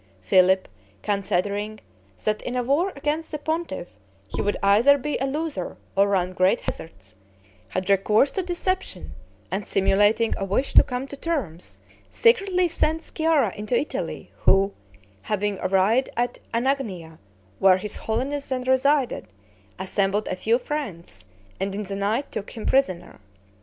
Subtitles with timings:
[0.23, 0.67] Philip,
[1.03, 1.79] considering
[2.23, 3.89] that in a war against the pontiff
[4.27, 7.15] he would either be a loser or run great hazards,
[7.67, 9.11] had recourse to deception,
[9.51, 11.77] and simulating a wish to come to terms,
[12.09, 14.73] secretly sent Sciarra into Italy, who,
[15.21, 17.19] having arrived at Anagnia,
[17.59, 19.27] where his holiness then resided,
[19.77, 21.25] assembled a few friends,
[21.59, 23.19] and in the night took him prisoner.